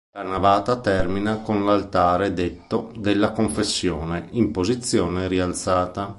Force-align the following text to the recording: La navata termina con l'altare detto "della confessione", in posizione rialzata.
La 0.15 0.23
navata 0.23 0.79
termina 0.79 1.41
con 1.43 1.63
l'altare 1.63 2.33
detto 2.33 2.91
"della 2.97 3.31
confessione", 3.33 4.29
in 4.31 4.49
posizione 4.49 5.27
rialzata. 5.27 6.09